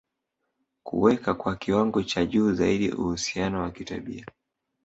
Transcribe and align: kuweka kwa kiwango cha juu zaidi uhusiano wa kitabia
kuweka 0.83 1.33
kwa 1.33 1.55
kiwango 1.55 2.03
cha 2.03 2.25
juu 2.25 2.53
zaidi 2.53 2.91
uhusiano 2.91 3.61
wa 3.61 3.71
kitabia 3.71 4.25